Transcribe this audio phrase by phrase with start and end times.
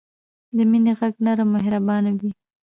[0.55, 2.31] د مینې ږغ نرم او مهربان وي.